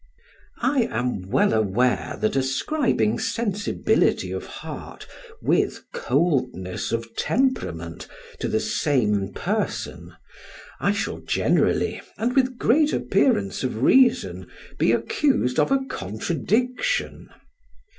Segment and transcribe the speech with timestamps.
[0.63, 5.05] I am well aware that ascribing sensibility of heart
[5.43, 8.07] with coldness of temperament
[8.39, 10.15] to the same person,
[10.79, 14.47] I shall generally, and with great appearance of reason,
[14.79, 17.29] be accused of a contradiction.